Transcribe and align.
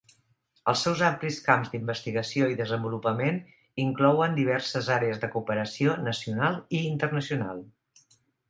Els 0.71 0.83
seus 0.85 1.01
amplis 1.09 1.35
camps 1.47 1.69
d'investigació 1.73 2.47
i 2.55 2.57
desenvolupament 2.63 3.37
inclouen 3.85 4.35
diverses 4.41 4.89
àrees 4.99 5.23
de 5.27 5.33
cooperació 5.37 5.97
nacional 6.11 6.61
i 6.81 6.85
internacional. 6.97 7.63